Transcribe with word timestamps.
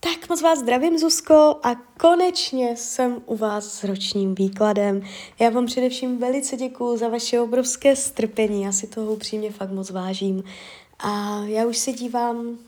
Tak 0.00 0.28
moc 0.28 0.42
vás 0.42 0.58
zdravím, 0.58 0.98
Zuzko, 0.98 1.56
a 1.62 1.74
konečně 2.00 2.76
jsem 2.76 3.22
u 3.26 3.36
vás 3.36 3.64
s 3.72 3.84
ročním 3.84 4.34
výkladem. 4.34 5.02
Já 5.38 5.50
vám 5.50 5.66
především 5.66 6.18
velice 6.18 6.56
děkuju 6.56 6.96
za 6.96 7.08
vaše 7.08 7.40
obrovské 7.40 7.96
strpení, 7.96 8.62
já 8.62 8.72
si 8.72 8.86
toho 8.86 9.12
upřímně 9.12 9.52
fakt 9.52 9.70
moc 9.70 9.90
vážím. 9.90 10.44
A 10.98 11.42
já 11.44 11.66
už 11.66 11.78
se 11.78 11.92
dívám 11.92 12.58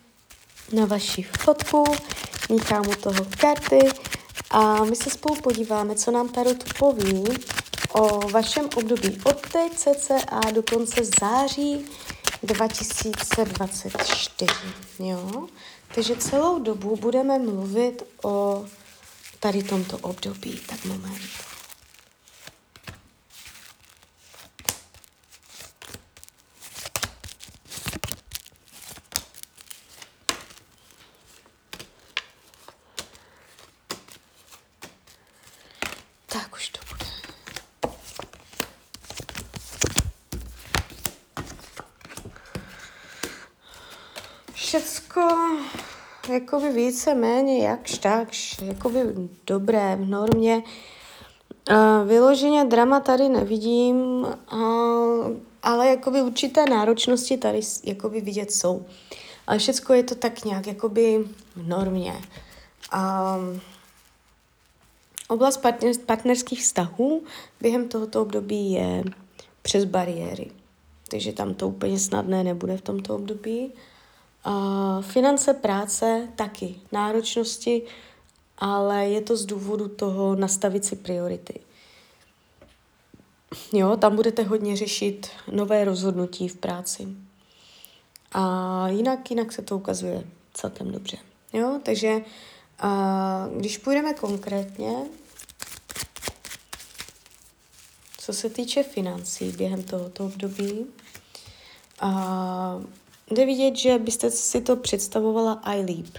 na 0.73 0.85
vaši 0.85 1.23
fotku, 1.23 1.85
míchám 2.49 2.89
u 2.89 2.95
toho 2.95 3.27
karty 3.41 3.79
a 4.51 4.85
my 4.85 4.97
se 4.97 5.11
spolu 5.11 5.41
podíváme, 5.41 5.95
co 5.95 6.11
nám 6.11 6.29
Tarot 6.29 6.65
poví 6.79 7.25
o 7.93 8.29
vašem 8.29 8.69
období 8.77 9.21
od 9.25 9.41
teď 9.53 9.73
cca 9.73 10.41
do 10.55 10.63
konce 10.63 11.01
září 11.21 11.87
2024. 12.43 14.55
Jo? 14.99 15.47
Takže 15.95 16.17
celou 16.17 16.59
dobu 16.59 16.97
budeme 16.97 17.39
mluvit 17.39 18.03
o 18.25 18.67
tady 19.41 19.63
tomto 19.63 19.99
období. 19.99 20.61
Tak 20.67 20.85
moment. 20.85 21.21
Tak 36.27 36.57
už 36.57 36.69
to 36.69 36.81
bude. 36.89 37.01
Všecko 44.71 45.21
jakoby 46.33 46.73
více 46.73 47.15
méně 47.15 47.67
jakž 47.67 47.99
takž, 47.99 48.59
jakoby 48.63 49.01
dobré, 49.47 49.97
v 49.97 50.09
normě. 50.09 50.63
Vyloženě 52.07 52.65
drama 52.65 53.01
tady 53.01 53.29
nevidím, 53.29 54.27
ale 55.63 55.89
jakoby 55.89 56.23
určité 56.23 56.67
náročnosti 56.67 57.37
tady 57.37 57.61
jakoby 57.85 58.21
vidět 58.21 58.53
jsou. 58.53 58.87
Ale 59.47 59.59
všechno 59.59 59.95
je 59.95 60.03
to 60.03 60.15
tak 60.15 60.45
nějak 60.45 60.67
jakoby 60.67 61.25
v 61.57 61.69
normě. 61.69 62.15
Um, 62.95 63.61
oblast 65.29 65.57
partner, 65.57 65.93
partnerských 66.07 66.61
vztahů 66.61 67.23
během 67.61 67.89
tohoto 67.89 68.23
období 68.23 68.73
je 68.73 69.05
přes 69.63 69.85
bariéry. 69.85 70.51
Takže 71.09 71.33
tam 71.33 71.55
to 71.55 71.69
úplně 71.69 71.99
snadné 71.99 72.45
nebude 72.45 72.77
v 72.77 72.83
tomto 72.83 73.15
období. 73.15 73.67
Uh, 73.67 73.81
finance, 75.01 75.55
práce 75.55 76.29
taky, 76.37 76.75
náročnosti, 76.93 77.83
ale 78.59 79.09
je 79.09 79.21
to 79.21 79.37
z 79.37 79.47
důvodu 79.47 79.89
toho 79.89 80.35
nastavit 80.35 80.85
si 80.85 80.97
priority. 80.97 81.61
Jo, 83.73 83.97
tam 83.97 84.17
budete 84.17 84.43
hodně 84.43 84.77
řešit 84.77 85.29
nové 85.53 85.85
rozhodnutí 85.85 86.49
v 86.49 86.57
práci. 86.57 87.09
A 88.33 88.89
jinak, 88.89 89.31
jinak 89.31 89.53
se 89.53 89.63
to 89.63 89.77
ukazuje 89.77 90.25
celkem 90.55 90.93
dobře. 90.93 91.17
Jo, 91.53 91.81
takže 91.83 92.17
uh, 92.85 93.59
když 93.59 93.79
půjdeme 93.79 94.15
konkrétně, 94.15 94.95
co 98.19 98.33
se 98.33 98.51
týče 98.51 98.83
financí 98.83 99.53
během 99.53 99.83
tohoto 99.83 100.25
období, 100.25 100.87
uh, 102.03 102.85
jde 103.31 103.47
vidět, 103.47 103.77
že 103.77 103.99
byste 103.99 104.31
si 104.31 104.61
to 104.61 104.77
představovala 104.77 105.61
i 105.65 105.81
líp. 105.81 106.17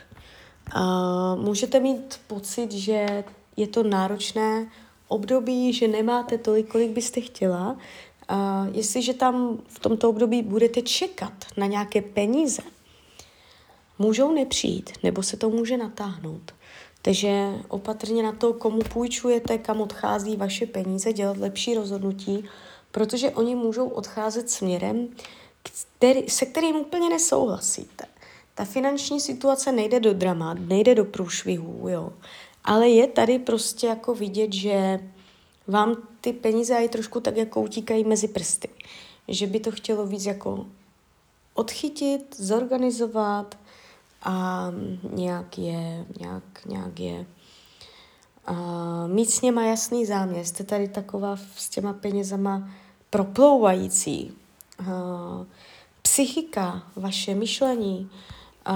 Uh, 0.75 1.43
můžete 1.43 1.79
mít 1.79 2.19
pocit, 2.27 2.71
že 2.71 3.23
je 3.57 3.67
to 3.67 3.83
náročné 3.83 4.71
období, 5.07 5.73
že 5.73 5.87
nemáte 5.87 6.37
tolik, 6.37 6.67
kolik 6.67 6.91
byste 6.91 7.21
chtěla. 7.21 7.71
Uh, 7.71 8.37
jestliže 8.71 9.13
tam 9.13 9.57
v 9.67 9.79
tomto 9.79 10.09
období 10.09 10.41
budete 10.41 10.81
čekat 10.81 11.33
na 11.57 11.65
nějaké 11.65 12.01
peníze, 12.01 12.61
můžou 13.99 14.31
nepřijít, 14.31 14.89
nebo 15.03 15.23
se 15.23 15.37
to 15.37 15.49
může 15.49 15.77
natáhnout. 15.77 16.51
Takže 17.01 17.53
opatrně 17.67 18.23
na 18.23 18.31
to, 18.31 18.53
komu 18.53 18.79
půjčujete, 18.93 19.57
kam 19.57 19.81
odchází 19.81 20.35
vaše 20.35 20.65
peníze, 20.65 21.13
dělat 21.13 21.37
lepší 21.37 21.75
rozhodnutí, 21.75 22.45
protože 22.91 23.31
oni 23.31 23.55
můžou 23.55 23.87
odcházet 23.87 24.49
směrem, 24.49 25.07
který, 25.63 26.29
se 26.29 26.45
kterým 26.45 26.75
úplně 26.75 27.09
nesouhlasíte. 27.09 28.05
Ta 28.55 28.65
finanční 28.65 29.19
situace 29.19 29.71
nejde 29.71 29.99
do 29.99 30.13
drama, 30.13 30.53
nejde 30.53 30.95
do 30.95 31.05
průšvihů, 31.05 31.89
jo. 31.89 32.13
Ale 32.63 32.89
je 32.89 33.07
tady 33.07 33.39
prostě 33.39 33.87
jako 33.87 34.15
vidět, 34.15 34.53
že 34.53 34.99
vám 35.67 35.95
ty 36.21 36.33
peníze 36.33 36.77
aj 36.77 36.89
trošku 36.89 37.19
tak 37.19 37.37
jako 37.37 37.61
utíkají 37.61 38.03
mezi 38.03 38.27
prsty. 38.27 38.69
Že 39.27 39.47
by 39.47 39.59
to 39.59 39.71
chtělo 39.71 40.05
víc 40.05 40.25
jako 40.25 40.65
odchytit, 41.53 42.35
zorganizovat 42.39 43.57
a 44.23 44.67
nějak 45.13 45.57
je, 45.57 46.05
nějak, 46.19 46.65
nějak 46.65 46.99
je 46.99 47.25
a 48.45 49.07
mít 49.07 49.31
s 49.31 49.41
něma 49.41 49.63
jasný 49.63 50.05
záměr. 50.05 50.45
Jste 50.45 50.63
tady 50.63 50.87
taková 50.87 51.37
s 51.55 51.69
těma 51.69 51.93
penězama 51.93 52.69
proplouvající, 53.09 54.33
uh, 54.79 54.87
psychika, 56.01 56.83
vaše 56.95 57.35
myšlení. 57.35 58.09
Uh, 58.69 58.75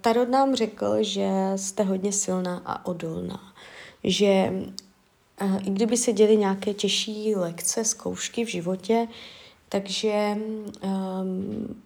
Tarot 0.00 0.28
nám 0.28 0.54
řekl, 0.54 0.96
že 1.00 1.30
jste 1.56 1.82
hodně 1.82 2.12
silná 2.12 2.62
a 2.66 2.86
odolná. 2.86 3.52
Že 4.04 4.52
uh, 5.42 5.66
i 5.66 5.70
kdyby 5.70 5.96
se 5.96 6.12
děly 6.12 6.36
nějaké 6.36 6.74
těžší 6.74 7.34
lekce, 7.34 7.84
zkoušky 7.84 8.44
v 8.44 8.48
životě, 8.48 9.08
takže 9.68 10.36
um, 10.82 11.82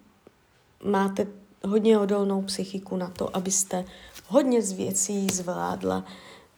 máte 0.83 1.27
hodně 1.63 1.99
odolnou 1.99 2.41
psychiku 2.41 2.97
na 2.97 3.09
to, 3.09 3.37
abyste 3.37 3.85
hodně 4.27 4.61
z 4.61 4.71
věcí 4.71 5.27
zvládla 5.33 6.05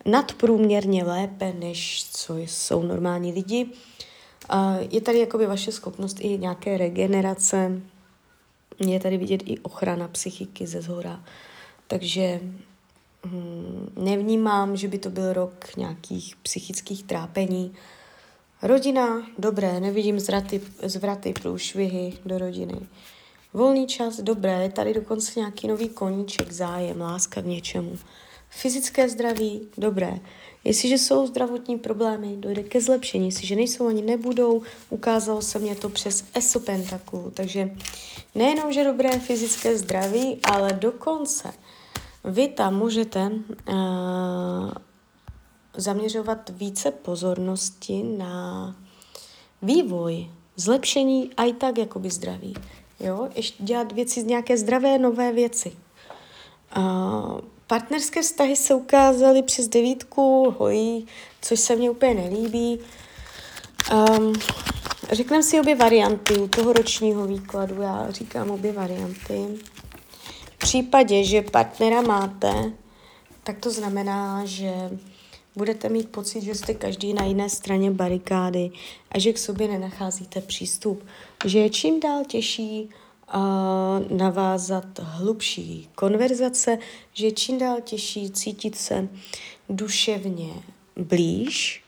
nadprůměrně 0.05 1.03
lépe, 1.03 1.53
než 1.59 2.05
co 2.11 2.37
jsou 2.37 2.83
normální 2.83 3.33
lidi. 3.33 3.69
Je 4.91 5.01
tady 5.01 5.19
jakoby 5.19 5.45
vaše 5.45 5.71
schopnost 5.71 6.17
i 6.19 6.37
nějaké 6.37 6.77
regenerace, 6.77 7.81
je 8.87 8.99
tady 8.99 9.17
vidět 9.17 9.41
i 9.45 9.59
ochrana 9.59 10.07
psychiky 10.07 10.67
ze 10.67 10.81
zhora. 10.81 11.23
Takže 11.87 12.39
hm, 13.25 13.93
nevnímám, 13.97 14.77
že 14.77 14.87
by 14.87 14.97
to 14.97 15.09
byl 15.09 15.33
rok 15.33 15.77
nějakých 15.77 16.35
psychických 16.35 17.03
trápení. 17.03 17.73
Rodina, 18.61 19.27
dobré, 19.37 19.79
nevidím 19.79 20.19
zvraty, 20.19 20.61
zvraty 20.83 21.33
průšvihy 21.33 22.13
do 22.25 22.37
rodiny. 22.37 22.79
Volný 23.53 23.87
čas, 23.87 24.19
dobré, 24.19 24.63
je 24.63 24.69
tady 24.69 24.93
dokonce 24.93 25.39
nějaký 25.39 25.67
nový 25.67 25.89
koníček, 25.89 26.51
zájem, 26.51 27.01
láska 27.01 27.41
k 27.41 27.45
něčemu. 27.45 27.97
Fyzické 28.49 29.09
zdraví, 29.09 29.67
dobré. 29.77 30.19
Jestliže 30.63 30.97
jsou 30.97 31.27
zdravotní 31.27 31.77
problémy, 31.77 32.37
dojde 32.37 32.63
ke 32.63 32.81
zlepšení. 32.81 33.25
Jestliže 33.25 33.55
nejsou 33.55 33.87
ani 33.87 34.01
nebudou, 34.01 34.61
ukázalo 34.89 35.41
se 35.41 35.59
mě 35.59 35.75
to 35.75 35.89
přes 35.89 36.25
ESO 36.33 36.59
Pentaku. 36.59 37.31
Takže 37.33 37.71
nejenom, 38.35 38.73
že 38.73 38.83
dobré 38.83 39.19
fyzické 39.19 39.77
zdraví, 39.77 40.39
ale 40.43 40.73
dokonce 40.73 41.53
vy 42.23 42.47
tam 42.47 42.77
můžete 42.77 43.31
uh, 43.69 43.75
zaměřovat 45.77 46.49
více 46.49 46.91
pozornosti 46.91 48.03
na 48.17 48.75
vývoj, 49.61 50.31
zlepšení 50.55 51.31
a 51.37 51.43
i 51.43 51.53
tak 51.53 51.77
jakoby 51.77 52.09
zdraví. 52.09 52.53
Jo? 52.99 53.29
Ještě 53.35 53.63
dělat 53.63 53.91
věci 53.91 54.21
z 54.21 54.25
nějaké 54.25 54.57
zdravé, 54.57 54.97
nové 54.97 55.31
věci. 55.31 55.71
Uh, 56.77 57.39
Partnerské 57.69 58.21
vztahy 58.21 58.55
se 58.55 58.73
ukázaly 58.73 59.43
přes 59.43 59.67
devítku 59.67 60.55
hojí, 60.57 61.07
což 61.41 61.59
se 61.59 61.75
mně 61.75 61.89
úplně 61.89 62.13
nelíbí. 62.13 62.79
Um, 63.93 64.33
řekneme 65.11 65.43
si 65.43 65.59
obě 65.59 65.75
varianty 65.75 66.37
u 66.37 66.47
toho 66.47 66.73
ročního 66.73 67.27
výkladu. 67.27 67.81
Já 67.81 68.11
říkám 68.11 68.51
obě 68.51 68.71
varianty. 68.71 69.45
V 70.43 70.57
případě, 70.57 71.23
že 71.23 71.41
partnera 71.41 72.01
máte, 72.01 72.73
tak 73.43 73.59
to 73.59 73.71
znamená, 73.71 74.45
že 74.45 74.73
budete 75.55 75.89
mít 75.89 76.09
pocit, 76.09 76.41
že 76.41 76.55
jste 76.55 76.73
každý 76.73 77.13
na 77.13 77.23
jiné 77.23 77.49
straně 77.49 77.91
barikády 77.91 78.71
a 79.11 79.19
že 79.19 79.33
k 79.33 79.37
sobě 79.37 79.67
nenacházíte 79.67 80.41
přístup. 80.41 81.05
Že 81.45 81.59
je 81.59 81.69
čím 81.69 81.99
dál 81.99 82.23
těžší 82.27 82.89
navázat 84.09 84.99
hlubší 84.99 85.89
konverzace, 85.95 86.77
že 87.13 87.25
je 87.25 87.31
čím 87.31 87.57
dál 87.57 87.77
těžší 87.81 88.31
cítit 88.31 88.75
se 88.75 89.07
duševně 89.69 90.53
blíž. 90.95 91.83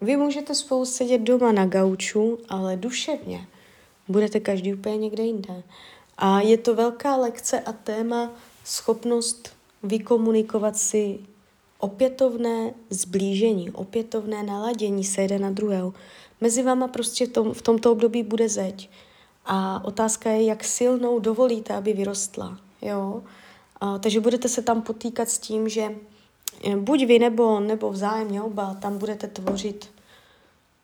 Vy 0.00 0.16
můžete 0.16 0.54
spolu 0.54 0.84
sedět 0.84 1.18
doma 1.18 1.52
na 1.52 1.66
gauču, 1.66 2.38
ale 2.48 2.76
duševně 2.76 3.46
budete 4.08 4.40
každý 4.40 4.74
úplně 4.74 4.96
někde 4.96 5.22
jinde. 5.22 5.62
A 6.18 6.40
je 6.40 6.58
to 6.58 6.74
velká 6.74 7.16
lekce 7.16 7.60
a 7.60 7.72
téma 7.72 8.32
schopnost 8.64 9.52
vykomunikovat 9.82 10.76
si 10.76 11.18
opětovné 11.78 12.74
zblížení, 12.90 13.70
opětovné 13.70 14.42
naladění 14.42 15.04
se 15.04 15.22
jeden 15.22 15.42
na 15.42 15.50
druhého. 15.50 15.94
Mezi 16.40 16.62
váma 16.62 16.88
prostě 16.88 17.26
v, 17.26 17.28
tom, 17.28 17.54
v 17.54 17.62
tomto 17.62 17.92
období 17.92 18.22
bude 18.22 18.48
zeď. 18.48 18.90
A 19.48 19.84
otázka 19.84 20.30
je, 20.30 20.44
jak 20.44 20.64
silnou 20.64 21.18
dovolíte, 21.18 21.74
aby 21.74 21.92
vyrostla. 21.92 22.58
Jo? 22.82 23.22
A, 23.80 23.98
takže 23.98 24.20
budete 24.20 24.48
se 24.48 24.62
tam 24.62 24.82
potýkat 24.82 25.28
s 25.28 25.38
tím, 25.38 25.68
že 25.68 25.94
eh, 26.64 26.76
buď 26.76 27.04
vy 27.06 27.18
nebo, 27.18 27.60
nebo 27.60 27.90
vzájemně 27.90 28.42
oba 28.42 28.74
tam 28.74 28.98
budete 28.98 29.26
tvořit 29.26 29.90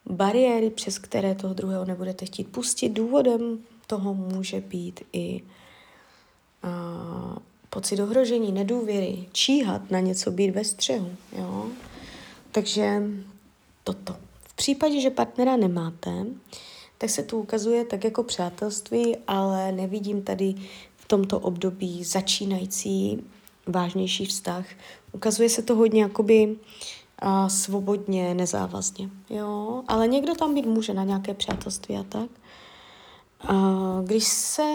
bariéry, 0.05 0.69
přes 0.69 0.99
které 0.99 1.35
toho 1.35 1.53
druhého 1.53 1.85
nebudete 1.85 2.25
chtít 2.25 2.47
pustit. 2.47 2.89
Důvodem 2.89 3.59
toho 3.87 4.13
může 4.13 4.61
být 4.61 4.99
i 5.13 5.41
a, 6.63 7.37
pocit 7.69 7.99
ohrožení, 7.99 8.51
nedůvěry, 8.51 9.25
číhat 9.31 9.91
na 9.91 9.99
něco, 9.99 10.31
být 10.31 10.51
ve 10.51 10.63
střehu. 10.63 11.11
Jo? 11.37 11.67
Takže 12.51 13.01
toto. 13.83 14.15
V 14.47 14.53
případě, 14.53 15.01
že 15.01 15.09
partnera 15.09 15.57
nemáte, 15.57 16.25
tak 16.97 17.09
se 17.09 17.23
tu 17.23 17.39
ukazuje 17.39 17.85
tak 17.85 18.03
jako 18.03 18.23
přátelství, 18.23 19.17
ale 19.27 19.71
nevidím 19.71 20.23
tady 20.23 20.55
v 20.97 21.07
tomto 21.07 21.39
období 21.39 22.03
začínající 22.03 23.23
vážnější 23.67 24.25
vztah. 24.25 24.65
Ukazuje 25.11 25.49
se 25.49 25.61
to 25.61 25.75
hodně 25.75 26.01
jakoby 26.01 26.55
a 27.19 27.49
svobodně, 27.49 28.33
nezávazně. 28.33 29.09
Jo? 29.29 29.83
Ale 29.87 30.07
někdo 30.07 30.35
tam 30.35 30.53
být 30.53 30.65
může 30.65 30.93
na 30.93 31.03
nějaké 31.03 31.33
přátelství 31.33 31.97
a 31.97 32.03
tak. 32.03 32.29
A 33.39 33.53
když 34.03 34.23
se 34.23 34.69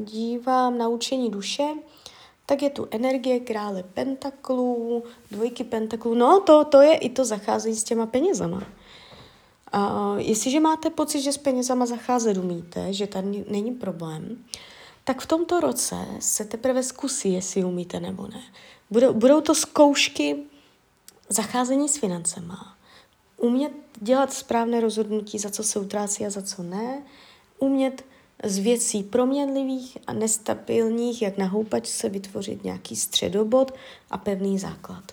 dívám 0.00 0.78
na 0.78 0.88
učení 0.88 1.30
duše, 1.30 1.68
tak 2.46 2.62
je 2.62 2.70
tu 2.70 2.88
energie 2.90 3.40
krále 3.40 3.82
pentaklů, 3.82 5.02
dvojky 5.30 5.64
pentaklů. 5.64 6.14
No, 6.14 6.40
to, 6.40 6.64
to 6.64 6.80
je 6.80 6.96
i 6.96 7.08
to 7.08 7.24
zacházení 7.24 7.76
s 7.76 7.84
těma 7.84 8.06
penězama. 8.06 8.62
A 9.72 10.14
jestliže 10.18 10.60
máte 10.60 10.90
pocit, 10.90 11.20
že 11.20 11.32
s 11.32 11.38
penězama 11.38 11.86
zacházet 11.86 12.36
umíte, 12.36 12.92
že 12.92 13.06
tady 13.06 13.44
není 13.50 13.72
problém, 13.72 14.44
tak 15.04 15.20
v 15.20 15.26
tomto 15.26 15.60
roce 15.60 15.96
se 16.20 16.44
teprve 16.44 16.82
zkusí, 16.82 17.32
jestli 17.32 17.64
umíte 17.64 18.00
nebo 18.00 18.28
ne. 18.28 18.42
Budou, 18.90 19.12
budou 19.12 19.40
to 19.40 19.54
zkoušky 19.54 20.36
zacházení 21.28 21.88
s 21.88 21.96
financema. 21.96 22.76
Umět 23.36 23.72
dělat 24.00 24.32
správné 24.32 24.80
rozhodnutí, 24.80 25.38
za 25.38 25.50
co 25.50 25.62
se 25.62 25.78
utrácí 25.78 26.26
a 26.26 26.30
za 26.30 26.42
co 26.42 26.62
ne. 26.62 27.02
Umět 27.58 28.04
z 28.44 28.58
věcí 28.58 29.02
proměnlivých 29.02 29.98
a 30.06 30.12
nestabilních, 30.12 31.22
jak 31.22 31.38
na 31.38 31.46
houpačce 31.46 32.08
vytvořit 32.08 32.64
nějaký 32.64 32.96
středobod 32.96 33.74
a 34.10 34.18
pevný 34.18 34.58
základ. 34.58 35.04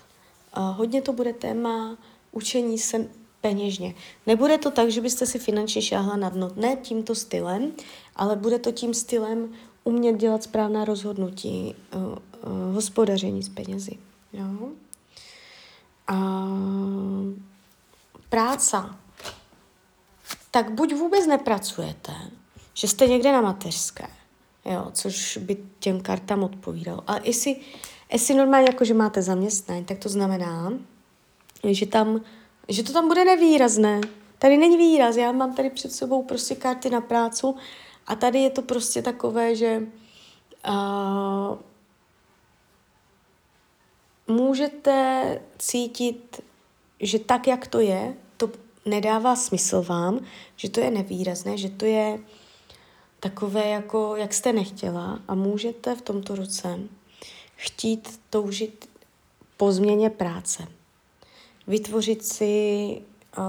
A 0.52 0.70
hodně 0.70 1.02
to 1.02 1.12
bude 1.12 1.32
téma 1.32 1.96
učení 2.32 2.78
se 2.78 3.08
peněžně. 3.40 3.94
Nebude 4.26 4.58
to 4.58 4.70
tak, 4.70 4.90
že 4.90 5.00
byste 5.00 5.26
si 5.26 5.38
finančně 5.38 5.82
šáhla 5.82 6.16
na 6.16 6.28
dno, 6.28 6.50
ne 6.56 6.76
tímto 6.76 7.14
stylem, 7.14 7.72
ale 8.16 8.36
bude 8.36 8.58
to 8.58 8.72
tím 8.72 8.94
stylem 8.94 9.52
umět 9.84 10.16
dělat 10.16 10.42
správná 10.42 10.84
rozhodnutí, 10.84 11.74
uh, 11.94 12.02
uh, 12.02 12.74
hospodaření 12.74 13.42
s 13.42 13.48
penězi. 13.48 13.98
Jo? 14.32 14.68
A 16.06 16.46
práca. 18.28 18.96
Tak 20.50 20.70
buď 20.70 20.94
vůbec 20.94 21.26
nepracujete, 21.26 22.12
že 22.74 22.88
jste 22.88 23.06
někde 23.06 23.32
na 23.32 23.40
mateřské, 23.40 24.06
jo, 24.64 24.90
což 24.92 25.36
by 25.36 25.56
těm 25.78 26.00
kartám 26.00 26.42
odpovídalo. 26.42 27.02
Ale 27.06 27.20
jestli, 27.24 27.56
jestli 28.12 28.34
normálně 28.34 28.66
jako, 28.68 28.84
že 28.84 28.94
máte 28.94 29.22
zaměstnání, 29.22 29.84
tak 29.84 29.98
to 29.98 30.08
znamená, 30.08 30.72
že 31.64 31.86
tam, 31.86 32.20
že 32.68 32.82
to 32.82 32.92
tam 32.92 33.08
bude 33.08 33.24
nevýrazné. 33.24 34.00
Tady 34.38 34.56
není 34.56 34.76
výraz, 34.76 35.16
já 35.16 35.32
mám 35.32 35.54
tady 35.54 35.70
před 35.70 35.92
sebou 35.92 36.22
prostě 36.22 36.54
karty 36.54 36.90
na 36.90 37.00
prácu 37.00 37.56
a 38.06 38.14
tady 38.14 38.38
je 38.38 38.50
to 38.50 38.62
prostě 38.62 39.02
takové, 39.02 39.56
že 39.56 39.82
uh, 40.68 41.58
můžete 44.26 45.40
cítit, 45.58 46.40
že 47.00 47.18
tak, 47.18 47.46
jak 47.46 47.66
to 47.66 47.80
je, 47.80 48.16
to 48.36 48.50
nedává 48.86 49.36
smysl 49.36 49.82
vám, 49.82 50.20
že 50.56 50.70
to 50.70 50.80
je 50.80 50.90
nevýrazné, 50.90 51.58
že 51.58 51.70
to 51.70 51.84
je 51.84 52.18
takové, 53.20 53.68
jako 53.68 54.16
jak 54.16 54.34
jste 54.34 54.52
nechtěla 54.52 55.20
a 55.28 55.34
můžete 55.34 55.94
v 55.94 56.02
tomto 56.02 56.34
roce 56.34 56.78
chtít 57.56 58.20
toužit 58.30 58.88
po 59.56 59.72
změně 59.72 60.10
práce. 60.10 60.75
Vytvořit 61.66 62.26
si 62.26 63.02
uh, 63.38 63.44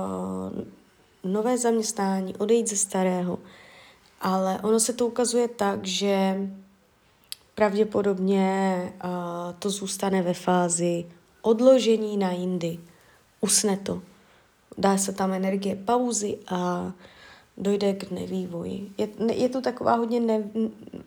nové 1.23 1.57
zaměstnání, 1.57 2.35
odejít 2.35 2.69
ze 2.69 2.75
starého. 2.75 3.39
Ale 4.21 4.59
ono 4.63 4.79
se 4.79 4.93
to 4.93 5.07
ukazuje 5.07 5.47
tak, 5.47 5.85
že 5.85 6.37
pravděpodobně 7.55 8.81
uh, 9.03 9.11
to 9.59 9.69
zůstane 9.69 10.21
ve 10.21 10.33
fázi 10.33 11.05
odložení 11.41 12.17
na 12.17 12.31
jindy. 12.31 12.79
Usne 13.41 13.77
to. 13.77 14.01
Dá 14.77 14.97
se 14.97 15.13
tam 15.13 15.33
energie 15.33 15.75
pauzy 15.75 16.37
a 16.47 16.91
dojde 17.57 17.93
k 17.93 18.11
nevývoji. 18.11 18.91
Je, 18.97 19.07
je 19.33 19.49
to 19.49 19.61
taková 19.61 19.95
hodně 19.95 20.19
ne, 20.19 20.43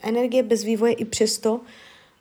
energie 0.00 0.42
bez 0.42 0.62
vývoje 0.62 0.92
i 0.92 1.04
přesto, 1.04 1.60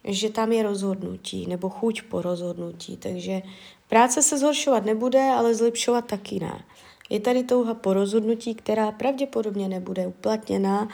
že 0.04 0.30
tam 0.30 0.52
je 0.52 0.64
rozhodnutí 0.64 1.48
nebo 1.48 1.70
chuť 1.70 2.02
po 2.02 2.22
rozhodnutí. 2.22 2.98
Takže 2.98 3.42
práce 3.90 4.22
se 4.22 4.38
zhoršovat 4.38 4.86
nebude, 4.86 5.22
ale 5.22 5.56
zlepšovat 5.56 6.06
taky 6.06 6.40
ne. 6.40 6.64
Je 7.10 7.20
tady 7.20 7.44
touha 7.44 7.74
po 7.74 7.94
rozhodnutí, 7.94 8.56
která 8.56 8.92
pravděpodobně 8.92 9.68
nebude 9.68 10.08
uplatněna 10.08 10.88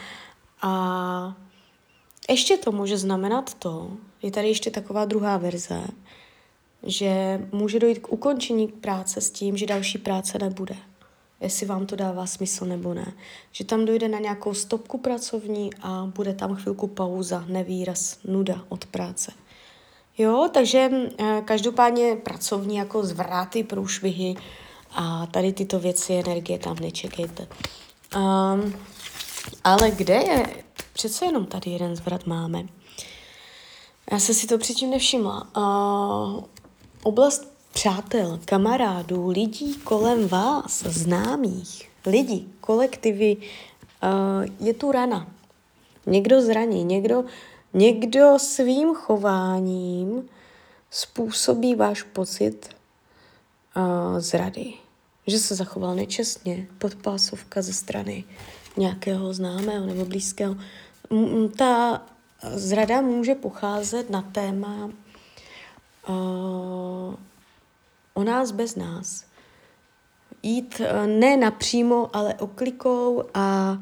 a 0.62 1.36
ještě 2.30 2.56
to 2.56 2.72
může 2.72 2.98
znamenat 2.98 3.54
to, 3.54 3.90
je 4.22 4.30
tady 4.30 4.48
ještě 4.48 4.70
taková 4.70 5.04
druhá 5.04 5.36
verze, 5.36 5.84
že 6.82 7.40
může 7.52 7.78
dojít 7.78 7.98
k 7.98 8.12
ukončení 8.12 8.68
práce 8.68 9.20
s 9.20 9.30
tím, 9.30 9.56
že 9.56 9.66
další 9.66 9.98
práce 9.98 10.38
nebude 10.38 10.76
jestli 11.40 11.66
vám 11.66 11.86
to 11.86 11.96
dává 11.96 12.26
smysl 12.26 12.64
nebo 12.64 12.94
ne. 12.94 13.12
Že 13.52 13.64
tam 13.64 13.84
dojde 13.84 14.08
na 14.08 14.18
nějakou 14.18 14.54
stopku 14.54 14.98
pracovní 14.98 15.70
a 15.82 16.10
bude 16.14 16.34
tam 16.34 16.54
chvilku 16.54 16.86
pauza, 16.86 17.44
nevýraz, 17.48 18.18
nuda 18.24 18.64
od 18.68 18.86
práce. 18.86 19.32
Jo, 20.18 20.48
takže 20.54 20.90
eh, 21.18 21.42
každopádně 21.44 22.16
pracovní 22.16 22.76
jako 22.76 23.04
zvráty, 23.04 23.64
průšvihy 23.64 24.34
a 24.90 25.26
tady 25.26 25.52
tyto 25.52 25.78
věci, 25.78 26.14
energie 26.14 26.58
tam 26.58 26.76
nečekejte. 26.80 27.46
Um, 28.16 28.74
ale 29.64 29.90
kde 29.90 30.14
je? 30.14 30.64
Přece 30.92 31.24
jenom 31.24 31.46
tady 31.46 31.70
jeden 31.70 31.96
zvrat 31.96 32.26
máme. 32.26 32.62
Já 34.12 34.18
se 34.18 34.34
si 34.34 34.46
to 34.46 34.58
předtím 34.58 34.90
nevšimla. 34.90 35.48
Uh, 35.56 36.44
oblast 37.02 37.55
přátel, 37.76 38.40
kamarádů, 38.44 39.28
lidí 39.28 39.74
kolem 39.74 40.28
vás, 40.28 40.82
známých, 40.82 41.90
lidí, 42.06 42.52
kolektivy, 42.60 43.36
uh, 43.36 44.66
je 44.66 44.74
tu 44.74 44.92
rana. 44.92 45.28
Někdo 46.06 46.42
zraní, 46.42 46.84
někdo, 46.84 47.24
někdo 47.74 48.38
svým 48.38 48.94
chováním 48.94 50.28
způsobí 50.90 51.74
váš 51.74 52.02
pocit 52.02 52.68
uh, 53.76 54.18
zrady. 54.18 54.72
Že 55.26 55.38
se 55.38 55.54
zachoval 55.54 55.94
nečestně, 55.94 56.66
podpásovka 56.78 57.62
ze 57.62 57.72
strany 57.72 58.24
nějakého 58.76 59.34
známého 59.34 59.86
nebo 59.86 60.04
blízkého. 60.04 60.56
Ta 61.58 62.02
zrada 62.54 63.00
může 63.00 63.34
pocházet 63.34 64.10
na 64.10 64.22
téma 64.22 64.90
uh, 66.08 67.14
o 68.16 68.24
nás 68.24 68.50
bez 68.50 68.76
nás. 68.76 69.24
Jít 70.42 70.80
eh, 70.80 71.06
ne 71.06 71.36
napřímo, 71.36 72.16
ale 72.16 72.34
oklikou 72.34 73.24
a, 73.34 73.78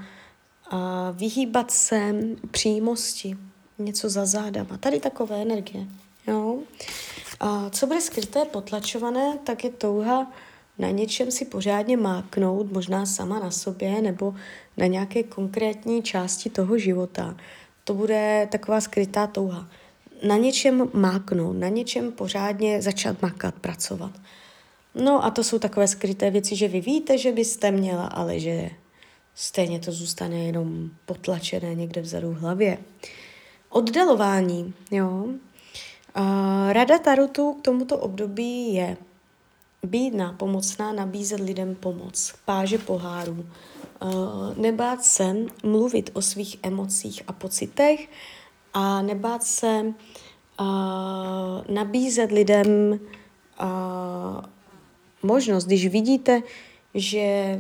a 0.71 1.11
vyhýbat 1.11 1.71
se 1.71 2.15
přímosti, 2.51 3.37
něco 3.79 4.09
za 4.09 4.27
zádama. 4.27 4.77
Tady 4.79 5.01
takové 5.01 5.43
energie. 5.43 5.87
Jo? 6.27 6.59
A 7.41 7.71
co 7.71 7.87
bude 7.87 8.01
skryté, 8.01 8.45
potlačované, 8.45 9.39
tak 9.45 9.65
je 9.65 9.71
touha 9.71 10.33
na 10.79 10.91
něčem 10.91 11.31
si 11.31 11.45
pořádně 11.45 11.97
máknout, 11.97 12.73
možná 12.73 13.07
sama 13.07 13.39
na 13.39 13.51
sobě 13.51 14.03
nebo 14.03 14.35
na 14.77 14.87
nějaké 14.87 15.23
konkrétní 15.23 16.03
části 16.03 16.51
toho 16.51 16.79
života. 16.79 17.37
To 17.85 17.95
bude 17.95 18.49
taková 18.53 18.81
skrytá 18.81 19.27
touha 19.27 19.69
na 20.27 20.37
něčem 20.37 20.91
máknout, 20.93 21.57
na 21.57 21.69
něčem 21.69 22.13
pořádně 22.13 22.83
začat 22.83 23.23
makat, 23.23 23.55
pracovat. 23.55 24.13
No 24.95 25.25
a 25.25 25.31
to 25.31 25.45
jsou 25.45 25.59
takové 25.59 25.89
skryté 25.89 26.31
věci, 26.31 26.57
že 26.57 26.69
vy 26.69 26.81
víte, 26.81 27.19
že 27.19 27.33
byste 27.33 27.71
měla, 27.71 28.07
ale 28.07 28.41
že 28.41 28.71
stejně 29.35 29.81
to 29.81 29.93
zůstane 29.93 30.45
jenom 30.45 30.91
potlačené 31.07 31.75
někde 31.75 32.01
vzadu 32.01 32.31
v 32.31 32.39
hlavě. 32.39 32.79
Oddalování, 33.71 34.75
jo. 34.91 35.27
Rada 36.73 36.99
Tarotu 36.99 37.53
k 37.53 37.63
tomuto 37.63 37.99
období 37.99 38.75
je 38.75 38.97
být 39.83 40.15
nápomocná, 40.15 40.93
nabízet 40.93 41.41
lidem 41.41 41.75
pomoc, 41.75 42.35
páže 42.45 42.79
pohárů, 42.79 43.47
nebát 44.57 45.05
se 45.05 45.37
mluvit 45.63 46.11
o 46.13 46.23
svých 46.23 46.57
emocích 46.63 47.23
a 47.27 47.33
pocitech 47.33 48.09
a 48.75 49.03
nebát 49.03 49.43
se 49.43 49.95
uh, 50.61 50.67
nabízet 51.75 52.33
lidem 52.33 53.01
uh, 53.61 54.45
možnost, 55.23 55.65
když 55.65 55.87
vidíte, 55.87 56.43
že 56.95 57.59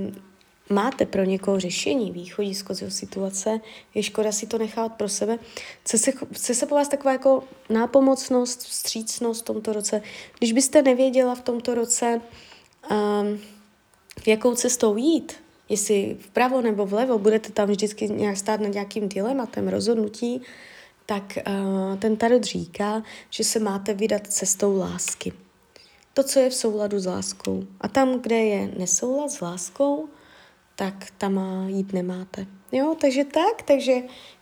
máte 0.70 1.06
pro 1.06 1.24
někoho 1.24 1.60
řešení, 1.60 2.12
východisko 2.12 2.74
z 2.74 2.80
jeho 2.80 2.90
situace, 2.90 3.60
je 3.94 4.02
škoda 4.02 4.32
si 4.32 4.46
to 4.46 4.58
nechat 4.58 4.92
pro 4.92 5.08
sebe. 5.08 5.38
Chce 5.82 5.98
se, 5.98 6.12
chce 6.32 6.54
se 6.54 6.66
po 6.66 6.74
vás 6.74 6.88
taková 6.88 7.12
jako 7.12 7.44
nápomocnost, 7.70 8.62
vstřícnost 8.62 9.42
v 9.42 9.44
tomto 9.44 9.72
roce. 9.72 10.02
Když 10.38 10.52
byste 10.52 10.82
nevěděla 10.82 11.34
v 11.34 11.40
tomto 11.40 11.74
roce, 11.74 12.20
um, 12.90 13.38
v 14.20 14.28
jakou 14.28 14.54
cestou 14.54 14.96
jít, 14.96 15.32
jestli 15.68 16.16
vpravo 16.20 16.62
nebo 16.62 16.86
vlevo, 16.86 17.18
budete 17.18 17.52
tam 17.52 17.68
vždycky 17.68 18.08
nějak 18.08 18.36
stát 18.36 18.60
nad 18.60 18.72
nějakým 18.72 19.08
dilematem, 19.08 19.68
rozhodnutí, 19.68 20.42
tak 21.06 21.38
uh, 21.48 21.98
ten 21.98 22.16
tarot 22.16 22.44
říká, 22.44 23.02
že 23.30 23.44
se 23.44 23.58
máte 23.58 23.94
vydat 23.94 24.26
cestou 24.26 24.78
lásky. 24.78 25.32
To, 26.14 26.22
co 26.22 26.40
je 26.40 26.50
v 26.50 26.54
souladu 26.54 27.00
s 27.00 27.06
láskou. 27.06 27.64
A 27.80 27.88
tam, 27.88 28.20
kde 28.20 28.36
je 28.36 28.72
nesoulad 28.78 29.30
s 29.30 29.40
láskou, 29.40 30.08
tak 30.76 31.10
tam 31.18 31.40
jít 31.68 31.92
nemáte. 31.92 32.46
Jo, 32.72 32.96
takže 33.00 33.24
tak, 33.24 33.62
takže 33.62 33.94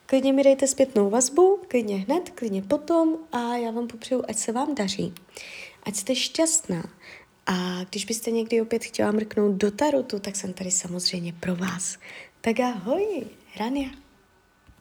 klidně 0.06 0.32
mi 0.32 0.42
dejte 0.44 0.66
zpětnou 0.66 1.10
vazbu, 1.10 1.60
klidně 1.68 1.96
hned, 1.96 2.30
klidně 2.30 2.62
potom 2.62 3.16
a 3.32 3.56
já 3.56 3.70
vám 3.70 3.88
popřeju, 3.88 4.24
ať 4.28 4.36
se 4.36 4.52
vám 4.52 4.74
daří, 4.74 5.14
ať 5.82 5.96
jste 5.96 6.14
šťastná. 6.14 6.84
A 7.46 7.84
když 7.90 8.04
byste 8.04 8.30
někdy 8.30 8.62
opět 8.62 8.84
chtěla 8.84 9.12
mrknout 9.12 9.52
do 9.52 9.70
tarotu, 9.70 10.18
tak 10.18 10.36
jsem 10.36 10.52
tady 10.52 10.70
samozřejmě 10.70 11.32
pro 11.32 11.56
vás. 11.56 11.98
Tak 12.40 12.60
ahoj, 12.60 13.26
Rania. 13.56 14.01